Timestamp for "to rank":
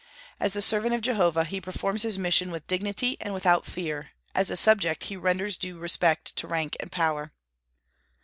6.37-6.75